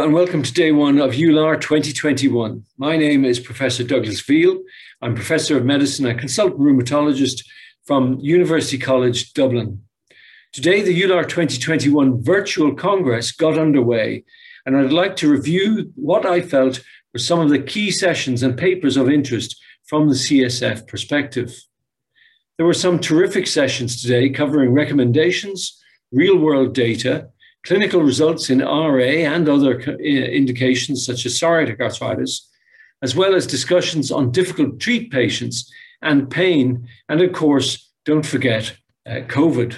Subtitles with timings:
[0.00, 2.64] And welcome to day one of EULAR 2021.
[2.78, 4.62] My name is Professor Douglas Veale.
[5.02, 7.44] I'm Professor of Medicine and Consultant Rheumatologist
[7.84, 9.82] from University College Dublin.
[10.52, 14.22] Today, the EULAR 2021 Virtual Congress got underway,
[14.64, 16.80] and I'd like to review what I felt
[17.12, 21.52] were some of the key sessions and papers of interest from the CSF perspective.
[22.56, 25.76] There were some terrific sessions today covering recommendations,
[26.12, 27.30] real world data,
[27.68, 32.48] clinical results in RA and other indications such as psoriatic arthritis,
[33.02, 38.24] as well as discussions on difficult to treat patients and pain, and of course, don't
[38.24, 38.74] forget
[39.06, 39.76] uh, COVID.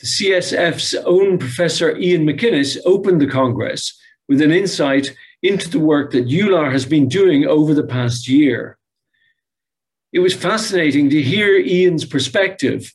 [0.00, 3.96] The CSF's own Professor Iain McInnes opened the Congress
[4.28, 8.78] with an insight into the work that EULAR has been doing over the past year.
[10.12, 12.92] It was fascinating to hear Iain's perspective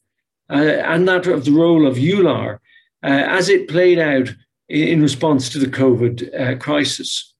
[0.49, 2.59] uh, and that of the role of EULAR
[3.09, 4.33] as it played out
[4.67, 7.33] in response to the COVID uh, crisis.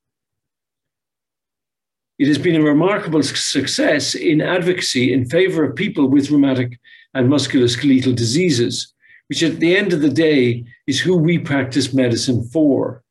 [2.18, 6.80] It has been a remarkable success in advocacy in favor of people with rheumatic
[7.14, 8.94] and musculoskeletal diseases,
[9.28, 13.04] which at the end of the day is who we practice medicine for.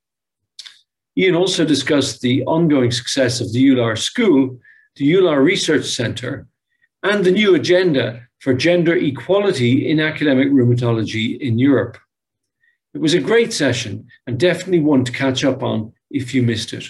[1.19, 4.59] Iain also discussed the ongoing success of the EULAR School,
[4.97, 6.47] the EULAR Research Centre,
[7.03, 11.99] and the new agenda for gender equality in academic rheumatology in Europe.
[12.95, 16.73] It was a great session and definitely one to catch up on if you missed
[16.73, 16.85] it.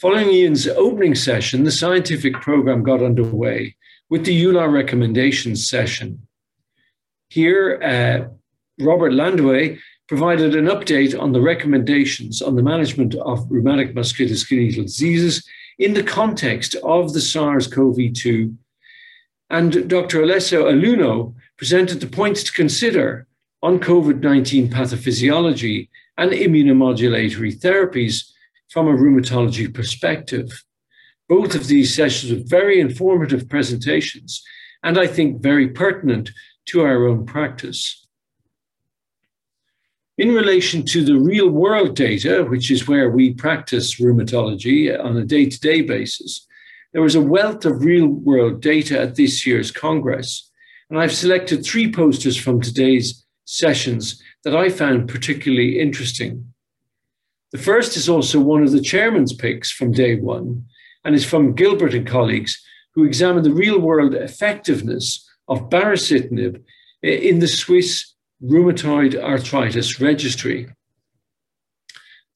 [0.00, 3.76] Following Iain's opening session, the scientific program got underway
[4.10, 6.26] with the EULAR recommendations session.
[7.28, 13.94] Here, uh, Robert Landewé provided an update on the recommendations on the management of rheumatic
[13.94, 15.46] musculoskeletal diseases
[15.78, 18.54] in the context of the SARS CoV 2.
[19.50, 20.22] And Dr.
[20.22, 23.26] Alessio Alunno presented the points to consider
[23.62, 28.30] on COVID 19 pathophysiology and immunomodulatory therapies
[28.70, 30.64] from a rheumatology perspective.
[31.28, 34.42] Both of these sessions were very informative presentations
[34.82, 36.30] and I think very pertinent
[36.66, 38.06] to our own practice.
[40.16, 45.24] In relation to the real world data, which is where we practice rheumatology on a
[45.24, 46.46] day to day basis,
[46.92, 50.47] there was a wealth of real world data at this year's Congress
[50.90, 56.52] and I've selected three posters from today's sessions that I found particularly interesting.
[57.52, 60.66] The first is also one of the chairman's picks from day one
[61.04, 62.62] and is from Gilbert and colleagues
[62.94, 66.62] who examined the real world effectiveness of baricitinib
[67.02, 70.68] in the Swiss Rheumatoid Arthritis Registry.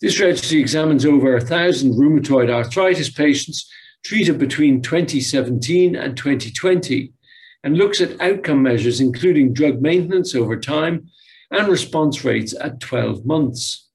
[0.00, 3.70] This registry examines over 1,000 rheumatoid arthritis patients
[4.04, 7.12] treated between 2017 and 2020
[7.64, 11.08] and looks at outcome measures, including drug maintenance over time
[11.50, 13.88] and response rates at 12 months.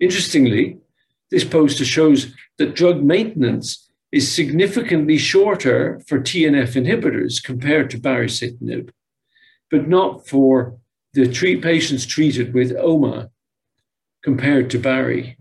[0.00, 0.78] Interestingly,
[1.30, 8.90] this poster shows that drug maintenance is significantly shorter for TNF inhibitors compared to baricitinib,
[9.70, 10.78] but not for
[11.12, 13.30] the treat patients treated with OMA
[14.22, 15.36] compared to Barry.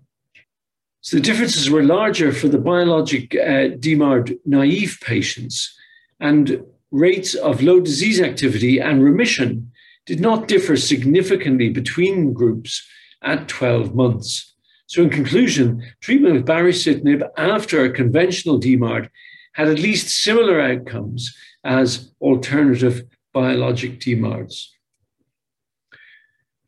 [1.02, 5.74] So the differences were larger for the biologic uh, DMARD naive patients,
[6.19, 9.72] and rates of low disease activity and remission
[10.06, 12.86] did not differ significantly between groups
[13.22, 14.53] at 12 months.
[14.88, 19.09] So, in conclusion, treatment with baricitinib after a conventional DMARD
[19.53, 24.68] had at least similar outcomes as alternative biologic DMARDs.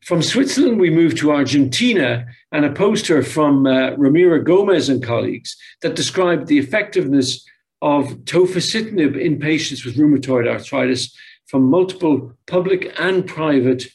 [0.04, 5.56] From Switzerland, we moved to Argentina and a poster from uh, Ramira Gomez and colleagues
[5.82, 7.46] that described the effectiveness
[7.82, 13.86] of tofacitinib in patients with rheumatoid arthritis from multiple public and private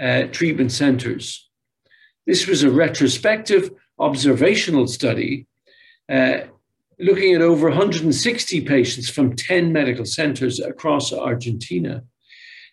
[0.00, 1.48] uh, treatment centers.
[2.26, 5.46] This was a retrospective observational study
[6.08, 6.38] uh,
[6.98, 12.02] looking at over 160 patients from 10 medical centers across Argentina.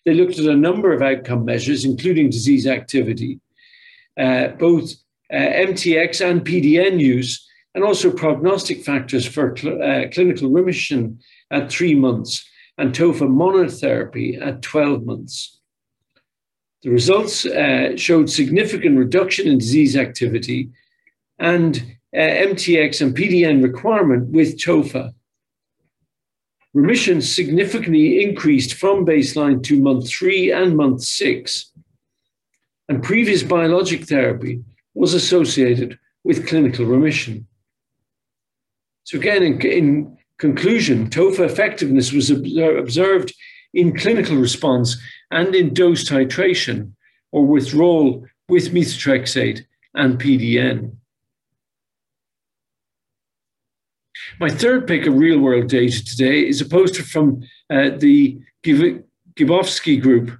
[0.05, 3.39] They looked at a number of outcome measures, including disease activity,
[4.19, 4.93] uh, both
[5.31, 11.19] uh, MTX and PDN use, and also prognostic factors for cl- uh, clinical remission
[11.51, 15.59] at three months and TOFA monotherapy at 12 months.
[16.83, 20.69] The results uh, showed significant reduction in disease activity
[21.37, 21.77] and
[22.15, 25.13] uh, MTX and PDN requirement with TOFA.
[26.73, 31.71] Remission significantly increased from baseline to month three and month six.
[32.87, 34.61] And previous biologic therapy
[34.93, 37.47] was associated with clinical remission.
[39.05, 43.33] So again, in, in conclusion, TOFA effectiveness was observed
[43.73, 44.97] in clinical response
[45.31, 46.91] and in dose titration,
[47.31, 50.95] or withdrawal with methotrexate and PDN.
[54.39, 60.01] My third pick of real world data today is a poster from uh, the Gibofsky
[60.01, 60.31] group,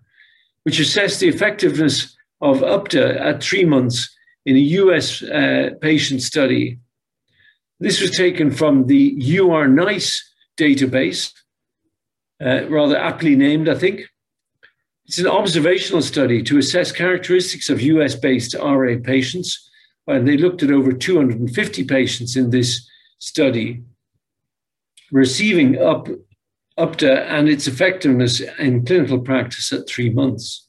[0.63, 4.15] which assessed the effectiveness of UPTA at three months
[4.45, 6.79] in a US uh, patient study.
[7.79, 11.33] This was taken from the UR-NICE database,
[12.43, 14.01] uh, rather aptly named, I think.
[15.05, 19.69] It's an observational study to assess characteristics of US based RA patients.
[20.07, 22.87] And they looked at over 250 patients in this
[23.19, 23.83] study
[25.11, 26.07] receiving up,
[26.77, 30.67] UPTA and its effectiveness in clinical practice at three months.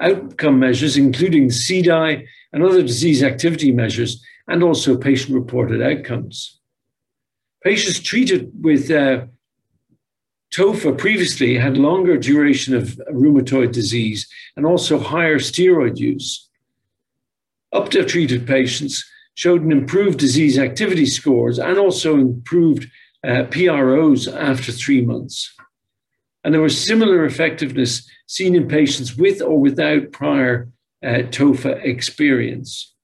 [0.00, 6.60] Outcome measures, including CDAI and other disease activity measures, and also patient reported outcomes.
[7.62, 9.26] Patients treated with uh,
[10.52, 16.48] TOFA previously had longer duration of rheumatoid disease and also higher steroid use.
[17.74, 19.04] UPTA treated patients
[19.34, 22.90] showed an improved disease activity scores and also improved
[23.26, 25.52] uh, PROs after three months.
[26.44, 30.68] And there was similar effectiveness seen in patients with or without prior
[31.04, 32.94] uh, TOFA experience.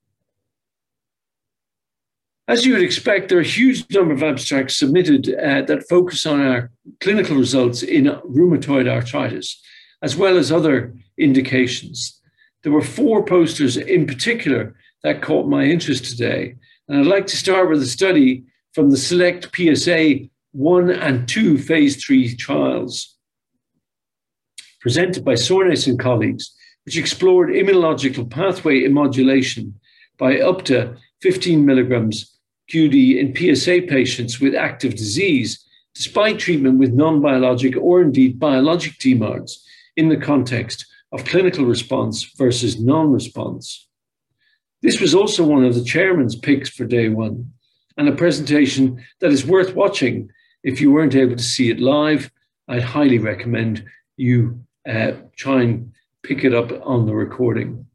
[2.48, 6.26] As you would expect, there are a huge number of abstracts submitted uh, that focus
[6.26, 9.62] on our clinical results in rheumatoid arthritis,
[10.02, 12.20] as well as other indications.
[12.62, 14.74] There were four posters in particular
[15.04, 16.56] that caught my interest today.
[16.88, 21.58] And I'd like to start with a study from the select PSA 1 and 2
[21.58, 23.16] phase 3 trials
[24.80, 26.52] presented by Sornasse and colleagues,
[26.84, 29.78] which explored immunological pathway immodulation
[30.18, 32.31] by up to 15 milligrams
[32.72, 35.62] QD in PSA patients with active disease,
[35.94, 39.52] despite treatment with non biologic or indeed biologic DMARDs
[39.96, 43.88] in the context of clinical response versus non response.
[44.80, 47.52] This was also one of the chairman's picks for day one,
[47.96, 50.30] and a presentation that is worth watching.
[50.64, 52.30] If you weren't able to see it live,
[52.68, 53.84] I'd highly recommend
[54.16, 55.92] you uh, try and
[56.22, 57.86] pick it up on the recording.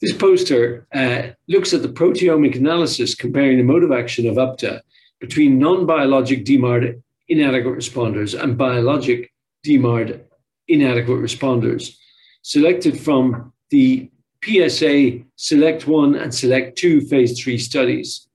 [0.00, 4.82] This poster uh, looks at the proteomic analysis comparing the mode of action of UPTA
[5.20, 9.32] between non biologic DMARD inadequate responders and biologic
[9.64, 10.20] DMARD
[10.68, 11.96] inadequate responders,
[12.42, 14.10] selected from the
[14.44, 18.28] PSA Select 1 and Select 2 phase 3 studies.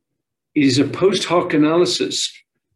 [0.56, 2.32] It is a post hoc analysis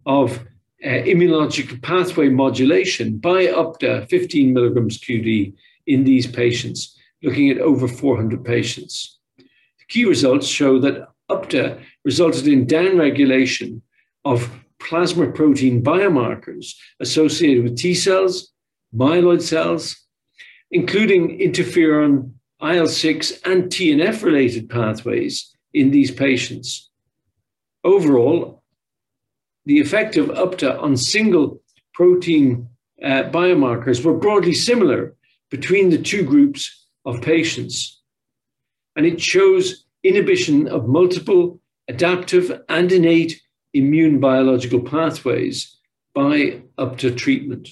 [0.06, 0.40] of
[0.86, 5.54] uh, immunological pathway modulation by UPTA 15 milligrams QD
[5.88, 9.20] in these patients looking at over 400 patients.
[9.38, 13.82] The key results show that UPTA resulted in downregulation
[14.26, 18.52] of plasma protein biomarkers associated with T cells,
[18.96, 19.96] myeloid cells,
[20.70, 22.32] including interferon,
[22.62, 26.90] IL 6, and TNF related pathways in these patients.
[27.84, 28.64] Overall,
[29.66, 31.62] the effect of UPTA on single
[31.94, 32.68] protein
[33.02, 35.16] uh, biomarkers were broadly similar
[35.50, 38.02] between the two groups of patients.
[38.96, 43.42] And it shows inhibition of multiple adaptive and innate
[43.74, 45.78] immune biological pathways
[46.14, 47.70] by up to treatment.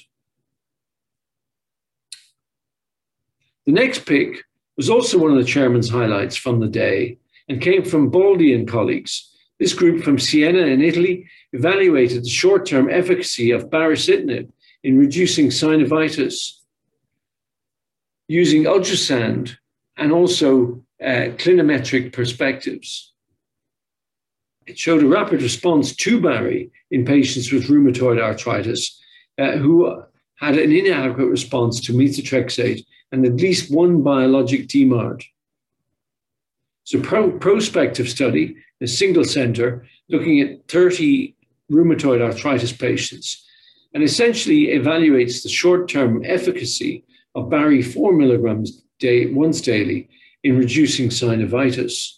[3.66, 4.44] The next pick
[4.78, 8.68] was also one of the chairman's highlights from the day and came from Baldi and
[8.68, 9.30] colleagues.
[9.60, 14.50] This group from Siena in Italy evaluated the short term efficacy of baricitinib
[14.84, 16.61] in reducing synovitis
[18.32, 19.58] using ultrasound
[19.98, 23.12] and also uh, clinimetric perspectives.
[24.66, 28.98] It showed a rapid response to Barry in patients with rheumatoid arthritis
[29.38, 30.02] uh, who
[30.36, 35.24] had an inadequate response to methotrexate and at least one biologic DMARD.
[36.86, 41.36] So, pro- prospective study, a single center, looking at 30
[41.70, 43.46] rheumatoid arthritis patients,
[43.94, 47.04] and essentially evaluates the short term efficacy
[47.36, 50.10] of Barry 4 milligrams day, once daily
[50.44, 52.18] in reducing synovitis.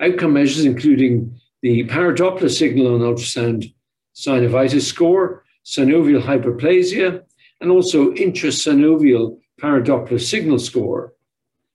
[0.00, 3.72] Outcome measures including the power Doppler signal on ultrasound
[4.14, 7.22] synovitis score, synovial hyperplasia,
[7.60, 11.14] and also intrasynovial power Doppler signal score.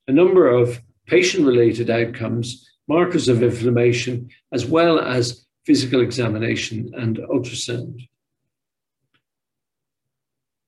[0.08, 7.17] A number of patient related outcomes, markers of inflammation, as well as physical examination and
[7.17, 8.08] ultrasound.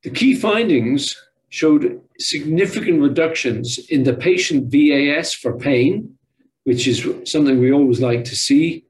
[0.03, 1.19] The key findings
[1.55, 6.13] showed significant reductions in the patient VAS for pain,
[6.65, 8.83] which is something we always like to see.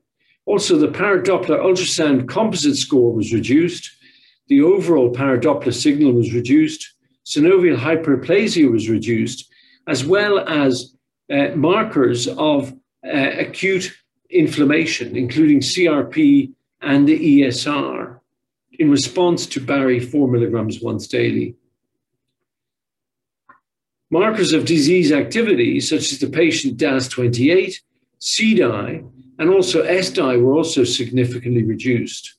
[0.48, 3.91] Also, the power Doppler ultrasound composite score was reduced.
[4.48, 6.81] The overall power Doppler signal was reduced.
[7.24, 9.48] synovial hyperplasia was reduced,
[9.88, 10.95] as well as
[11.31, 12.74] uh, markers of
[13.05, 13.95] uh, acute
[14.31, 18.19] inflammation, including CRP and the ESR,
[18.79, 21.55] in response to Barry 4 milligrams once daily.
[24.15, 27.81] Markers of disease activity, such as the patient DAS28,
[28.22, 29.05] CDAI,
[29.38, 32.36] and also SDAI, were also significantly reduced.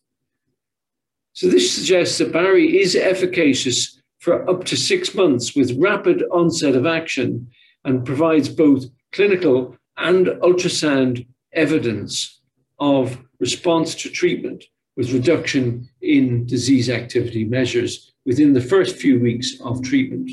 [1.35, 6.77] So, this suggests that Barry is efficacious for up to six months with rapid onset
[6.77, 7.47] of action
[7.85, 12.41] and provides both clinical and ultrasound evidence
[12.79, 14.65] of response to treatment
[14.97, 20.31] with reduction in disease activity measures within the first few weeks of treatment.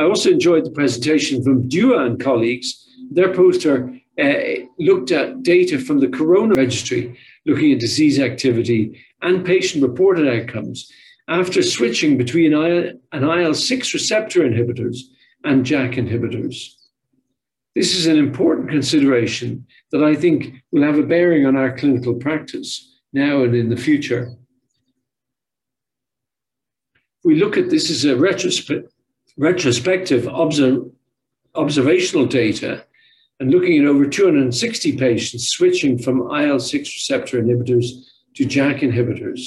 [0.00, 2.88] I also enjoyed the presentation from Dua and colleagues.
[3.10, 4.32] Their poster uh,
[4.78, 10.90] looked at data from the Corrona Registry, looking at disease activity and patient reported outcomes
[11.28, 15.00] after switching between an IL 6 receptor inhibitors
[15.44, 16.76] and JAK inhibitors.
[17.74, 22.14] This is an important consideration that I think will have a bearing on our clinical
[22.14, 24.32] practice now and in the future.
[27.22, 28.88] We look at this as a retrospe-
[29.40, 30.90] retrospective observ-
[31.54, 32.84] observational data
[33.40, 37.86] and looking at over 260 patients switching from IL 6 receptor inhibitors
[38.34, 39.40] to JAK inhibitors.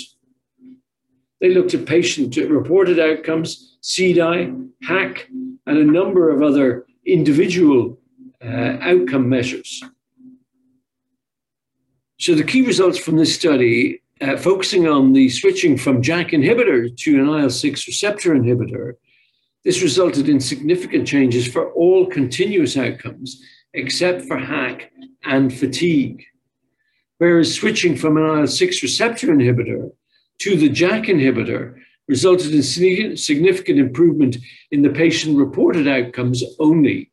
[1.40, 5.28] They looked at patient reported outcomes, CDAI, HAQ,
[5.68, 8.00] and a number of other individual
[8.44, 9.84] uh, outcome measures.
[12.20, 16.96] So the key results from this study, uh, focusing on the switching from JAK inhibitor
[16.98, 18.94] to an IL-6 receptor inhibitor,
[19.64, 23.42] this resulted in significant changes for all continuous outcomes
[23.74, 24.92] except for HAQ
[25.24, 26.24] and fatigue.
[27.18, 29.92] Whereas switching from an IL-6 receptor inhibitor
[30.40, 31.76] to the JAK inhibitor
[32.08, 34.38] resulted in significant improvement
[34.72, 37.12] in the patient reported outcomes only.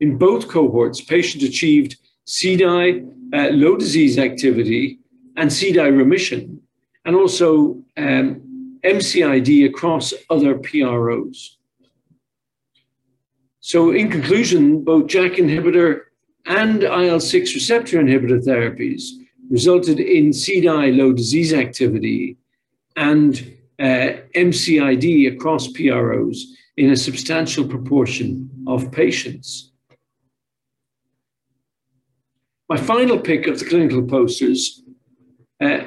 [0.00, 4.98] In both cohorts, patients achieved CDI uh, low disease activity
[5.36, 6.60] and CDI remission,
[7.04, 11.57] and also um, MCID across other PROs.
[13.68, 16.04] So, in conclusion, both JAK inhibitor
[16.46, 19.10] and IL 6 receptor inhibitor therapies
[19.50, 22.38] resulted in CDAI low disease activity
[22.96, 23.34] and
[23.78, 26.46] uh, MCID across PROs
[26.78, 29.70] in a substantial proportion of patients.
[32.70, 34.82] My final pick of the clinical posters
[35.60, 35.80] uh,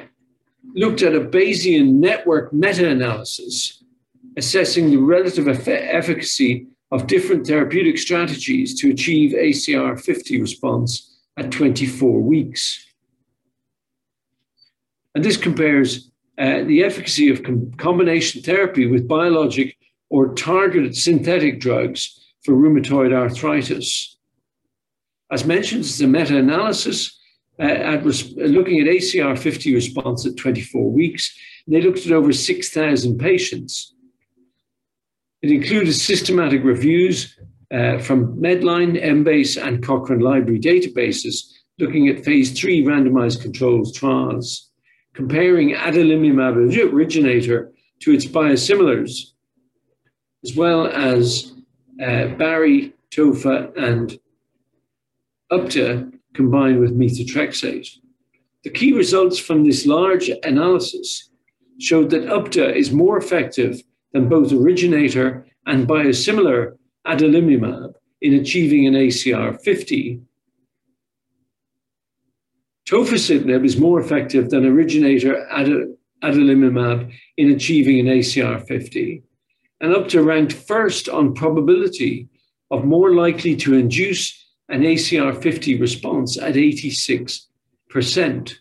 [0.72, 3.82] looked at a Bayesian network meta analysis
[4.36, 11.50] assessing the relative eff- efficacy of different therapeutic strategies to achieve ACR 50 response at
[11.50, 12.86] 24 weeks.
[15.14, 19.76] And this compares uh, the efficacy of com- combination therapy with biologic
[20.10, 24.18] or targeted synthetic drugs for rheumatoid arthritis.
[25.30, 27.18] As mentioned, it's a meta analysis
[27.58, 31.34] uh, at looking at ACR 50 response at 24 weeks.
[31.66, 33.91] They looked at over 6,000 patients.
[35.42, 37.36] It included systematic reviews
[37.74, 44.70] uh, from Medline, Embase, and Cochrane Library databases looking at phase three randomized controlled trials,
[45.14, 49.32] comparing adalimumab originator to its biosimilars,
[50.44, 51.54] as well as
[52.00, 54.18] uh, Barry, Tofa, and
[55.50, 57.88] UPTA combined with methotrexate.
[58.64, 61.30] The key results from this large analysis
[61.78, 63.82] showed that UPTA is more effective
[64.12, 66.76] than both originator and biosimilar
[67.06, 70.20] adalimumab in achieving an ACR 50.
[72.88, 75.46] Tofacitinib is more effective than originator
[76.22, 79.22] adalimumab in achieving an ACR 50,
[79.80, 82.28] and UPTA ranked first on probability
[82.70, 84.38] of more likely to induce
[84.68, 88.54] an ACR 50 response at 86%,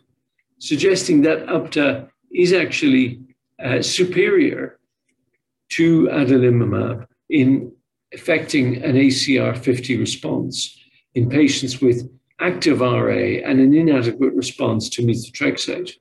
[0.60, 3.20] suggesting that UPTA is actually
[3.64, 4.80] uh, superior
[5.72, 7.72] to adalimumab in
[8.14, 10.78] affecting an ACR 50 response
[11.16, 12.10] in patients with
[12.40, 15.92] active RA and an inadequate response to methotrexate.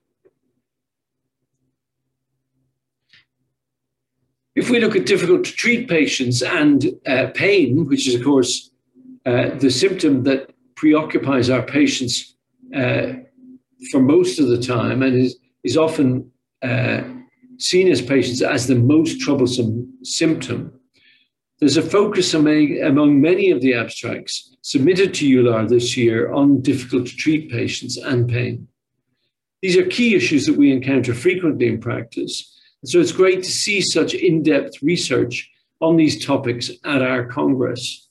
[4.56, 8.70] If we look at difficult to treat patients and uh, pain, which is, of course,
[9.24, 12.34] uh, the symptom that preoccupies our patients
[12.74, 13.12] uh,
[13.90, 16.30] for most of the time and is, is often
[16.62, 17.02] uh,
[17.62, 20.72] seen as patients as the most troublesome symptom.
[21.58, 27.06] There's a focus among, many of the abstracts submitted to EULAR this year on difficult
[27.08, 28.66] to treat patients and pain.
[29.60, 33.82] These are key issues that we encounter frequently in practice, So it's great to see
[33.82, 35.50] such in depth research
[35.82, 38.08] on these topics at our Congress.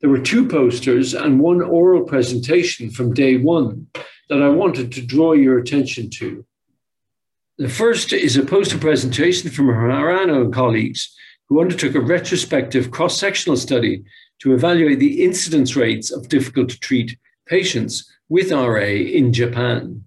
[0.00, 3.86] There were two posters and one oral presentation from day one
[4.28, 6.44] that I wanted to draw your attention to.
[7.56, 11.14] The first is a poster presentation from Harano and colleagues
[11.48, 14.02] who undertook a retrospective cross sectional study
[14.40, 20.04] to evaluate the incidence rates of difficult to treat patients with RA in Japan.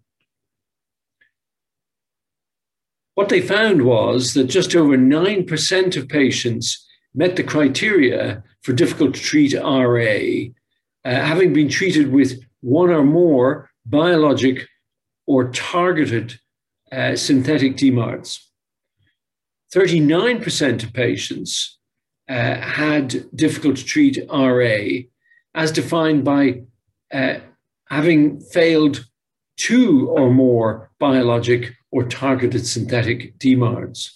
[3.16, 6.86] What they found was that just over 9% of patients
[7.16, 10.50] met the criteria for difficult to treat RA,
[11.06, 14.68] uh, having been treated with one or more biologic
[15.25, 16.42] or targeted
[16.91, 18.39] uh, synthetic DMARDs.
[19.74, 21.77] 39% of patients
[22.29, 24.77] uh, had difficult to treat RA,
[25.53, 26.62] as defined by
[27.12, 27.36] uh,
[27.89, 29.06] having failed
[29.58, 34.12] two or more biologic or targeted synthetic DMARDs.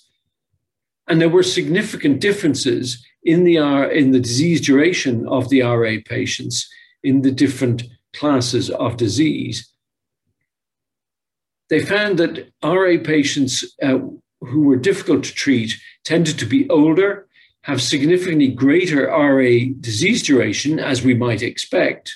[1.08, 3.58] And there were significant differences in the,
[3.92, 6.70] in the disease duration of the RA patients
[7.04, 9.71] in the different classes of disease.
[11.72, 14.00] They found that RA patients uh,
[14.42, 17.28] who were difficult to treat tended to be older,
[17.62, 22.14] have significantly greater RA disease duration, as we might expect,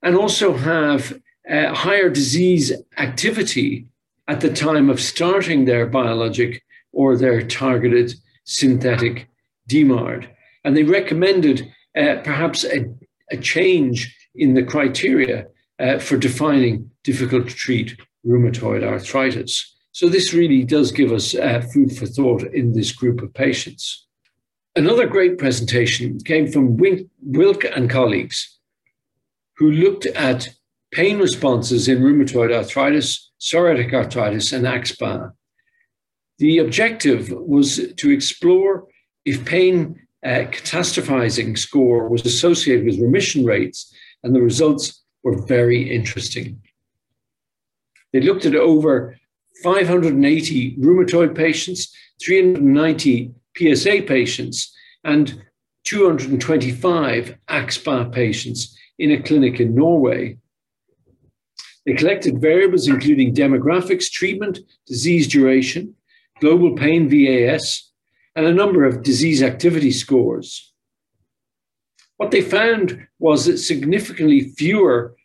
[0.00, 3.86] and also have uh, higher disease activity
[4.28, 6.62] at the time of starting their biologic
[6.92, 8.14] or their targeted
[8.44, 9.26] synthetic
[9.68, 10.28] DMARD.
[10.64, 12.84] And they recommended uh, perhaps a,
[13.32, 15.48] a, change in the criteria
[15.78, 19.74] uh, for defining difficult to treat rheumatoid arthritis.
[19.92, 24.06] So this really does give us uh, food for thought in this group of patients.
[24.76, 28.58] Another great presentation came from Wilk and colleagues
[29.56, 30.50] who looked at
[30.92, 35.32] pain responses in rheumatoid arthritis, psoriatic arthritis, and axSpA.
[36.38, 38.86] The objective was to explore
[39.24, 45.90] if pain uh, catastrophizing score was associated with remission rates, and the results were very
[45.90, 46.60] interesting.
[48.12, 49.18] They looked at over
[49.62, 55.42] 580 rheumatoid patients, 390 PSA patients, and
[55.84, 60.36] 225 axSpA patients in a clinic in Norway.
[61.86, 65.94] They collected variables including demographics, treatment, disease duration,
[66.40, 67.90] global pain VAS,
[68.36, 70.72] and a number of disease activity scores.
[72.18, 75.16] What they found was that significantly fewer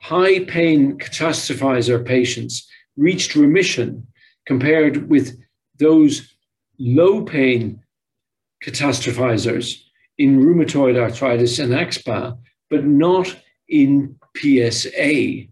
[0.00, 4.06] high pain catastrophizer patients reached remission
[4.46, 5.38] compared with
[5.78, 6.34] those
[6.78, 7.82] low pain
[8.64, 9.82] catastrophizers
[10.16, 12.36] in rheumatoid arthritis and axSpA,
[12.70, 13.36] but not
[13.68, 15.48] in PSA.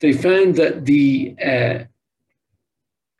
[0.00, 1.84] They found that the uh,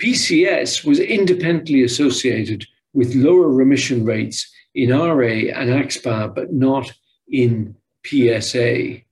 [0.01, 2.67] PCS was independently associated
[2.97, 6.91] with lower remission rates in RA and axSpA, but not
[7.29, 9.03] in PSA.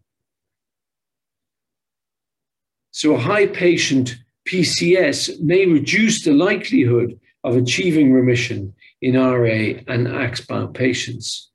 [2.91, 4.17] So a high patient
[4.49, 11.51] PCS may reduce the likelihood of achieving remission in RA and axSpA patients.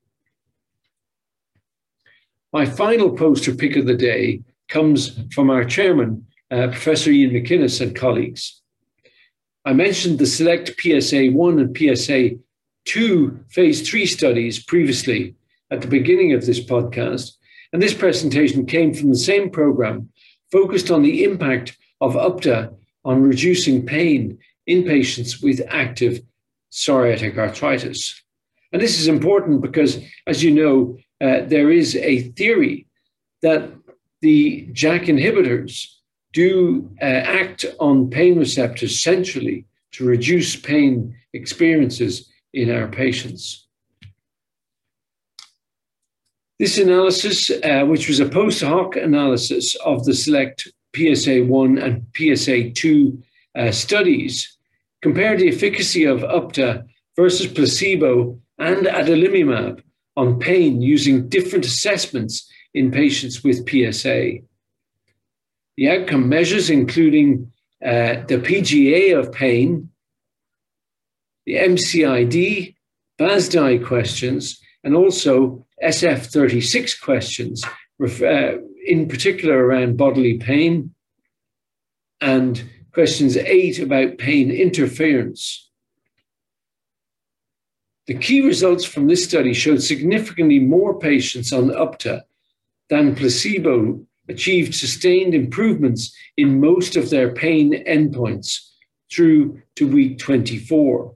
[2.53, 7.81] My final poster pick of the day comes from our chairman, uh, Professor Iain McInnes
[7.81, 8.58] and colleagues.
[9.65, 12.31] I mentioned the SELECT PSA 1 and PSA
[12.85, 15.35] 2 phase 3 studies previously
[15.69, 17.33] at the beginning of this podcast,
[17.73, 20.09] and this presentation came from the same program
[20.51, 26.21] focused on the impact of UPTA on reducing pain in patients with active
[26.71, 28.23] psoriatic arthritis.
[28.71, 32.87] And this is important because, as you know, uh, there is a theory
[33.41, 33.69] that
[34.21, 35.98] the JAK inhibitors
[36.33, 43.67] do uh, act on pain receptors centrally to reduce pain experiences in our patients.
[46.59, 52.05] This analysis, uh, which was a post hoc analysis of the select PSA 1 and
[52.15, 53.23] PSA 2
[53.55, 54.57] uh, studies,
[55.01, 59.81] compared the efficacy of UPTA versus placebo and adalimumab
[60.17, 64.39] on pain using different assessments in patients with PSA.
[65.79, 69.89] The outcome measures, including uh, the PGA of pain,
[71.45, 72.75] the MCID,
[73.17, 80.93] BASDAI questions, and also SF36 questions, uh, in particular around bodily pain,
[82.19, 82.61] and
[82.91, 85.71] questions eight about pain interference.
[88.07, 92.23] The key results from this study showed significantly more patients on UPTA
[92.89, 98.69] than placebo achieved sustained improvements in most of their pain endpoints
[99.11, 101.13] through to week 24.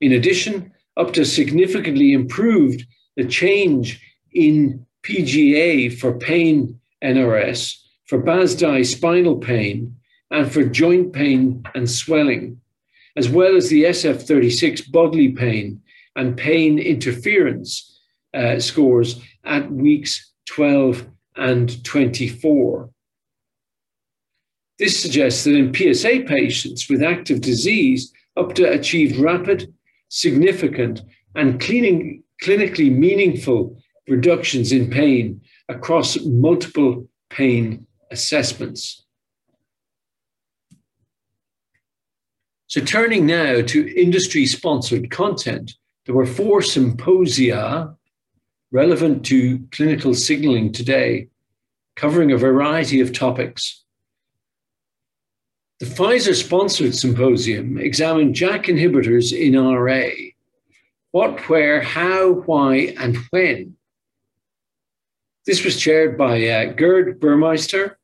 [0.00, 2.84] In addition, UPTA significantly improved
[3.16, 4.00] the change
[4.32, 9.96] in PGA for pain NRS, for BASDAI spinal pain,
[10.30, 12.60] and for joint pain and swelling,
[13.16, 15.80] as well as the SF36 bodily pain
[16.16, 18.00] and pain interference
[18.34, 21.06] uh, scores at weeks 12
[21.38, 22.90] and 24.
[24.78, 29.72] This suggests that in PSA patients with active disease, UPTA achieved rapid,
[30.08, 31.02] significant,
[31.34, 39.04] and cleaning, clinically meaningful reductions in pain across multiple pain assessments.
[42.68, 45.72] So, turning now to industry sponsored content,
[46.06, 47.94] there were four symposia
[48.70, 51.28] relevant to clinical signaling today,
[51.96, 53.84] covering a variety of topics.
[55.80, 60.10] The Pfizer sponsored symposium examined JAK inhibitors in RA.
[61.12, 63.76] What, where, how, why, and when.
[65.46, 67.94] This was chaired by uh, Gerd Burmester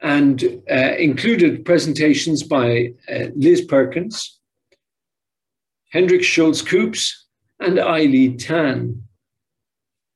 [0.00, 4.38] and uh, included presentations by uh, Liz Perkins,
[5.90, 7.12] Hendrik Schulze Koops,
[7.58, 9.02] and Eileen Tan.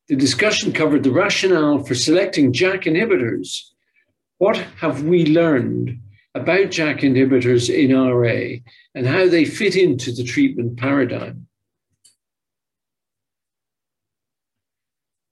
[0.06, 3.70] The discussion covered the rationale for selecting JAK inhibitors.
[4.36, 5.98] What have we learned
[6.34, 8.60] about JAK inhibitors in RA
[8.94, 11.46] and how they fit into the treatment paradigm?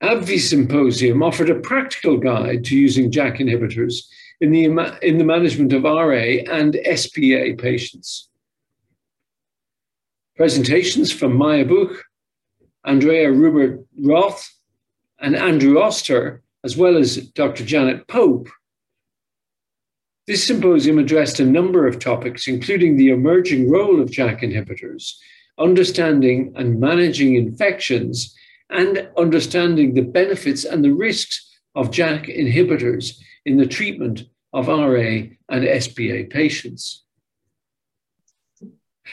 [0.02, 4.06] AbbVie Symposium offered a practical guide to using JAK inhibitors
[4.40, 4.64] in the,
[5.02, 8.30] in the management of RA and SPA patients.
[10.35, 12.02] Presentations from Maya Buch,
[12.87, 14.48] Andrea Rubbert Roth,
[15.22, 17.64] and Andrew Östör, as well as Dr.
[17.64, 18.48] Janet Pope.
[20.26, 25.14] This symposium addressed a number of topics, including the emerging role of JAK inhibitors,
[25.58, 28.35] understanding and managing infections,
[28.68, 35.22] and understanding the benefits and the risks of JAK inhibitors in the treatment of RA
[35.48, 37.04] and SPA patients.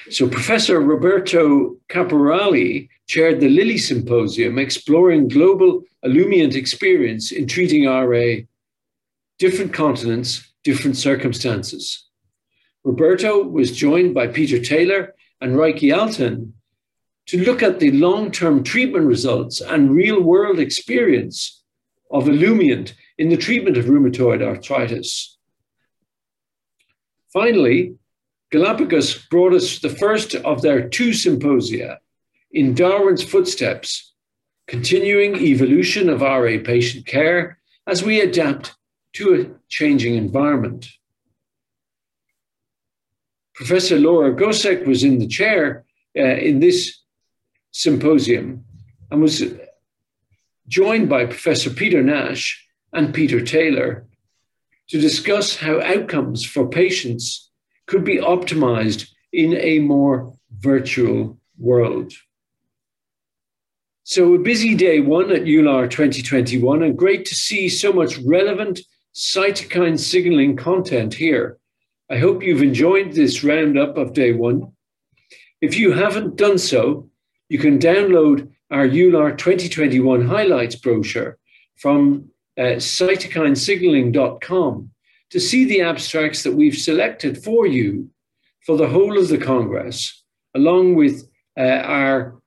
[0.10, 8.36] So, Professor Roberto Caporali chaired the Lilly Symposium exploring global Olumiant experience in treating RA,
[9.40, 12.06] different continents, different circumstances.
[12.84, 16.54] Roberto was joined by Peter Taylor and Rieke Alten
[17.26, 21.64] to look at the long term treatment results and real world experience
[22.12, 25.36] of Olumiant in the treatment of rheumatoid arthritis.
[27.34, 27.96] Finally,
[28.52, 32.00] Galapagos brought us the first of their two symposia
[32.52, 34.14] in Darwin's footsteps,
[34.68, 38.76] continuing evolution of RA patient care as we adapt
[39.14, 40.88] to a changing environment.
[43.54, 45.86] Professor Laura Gossec was in the chair
[46.18, 47.02] uh, in this
[47.72, 48.64] symposium
[49.12, 49.44] and was
[50.68, 54.08] joined by Professor Peter Nash and Peter Taylor
[54.90, 57.52] to discuss how outcomes for patients
[57.86, 62.14] could be optimized in a more virtual world.
[64.12, 68.80] So, a busy day one at EULAR 2021, and great to see so much relevant
[69.14, 71.60] cytokine signaling content here.
[72.10, 74.72] I hope you've enjoyed this roundup of day one.
[75.62, 77.08] If you haven't done so,
[77.50, 81.38] you can download our EULAR 2021 highlights brochure
[81.76, 84.90] from uh, cytokinesignaling.com
[85.30, 88.10] to see the abstracts that we've selected for you
[88.66, 90.24] for the whole of the Congress,
[90.56, 92.39] along with uh, our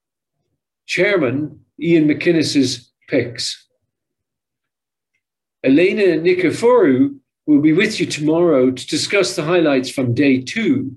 [0.92, 3.66] chairman, Iain McInnes's picks.
[5.64, 10.94] Elena Nikiphorou will be with you tomorrow to discuss the highlights from day two.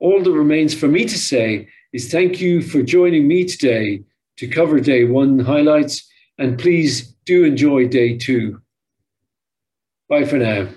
[0.00, 4.02] All that remains for me to say is thank you for joining me today
[4.36, 8.60] to cover day one highlights, and please do enjoy day two.
[10.10, 10.68] Bye for now.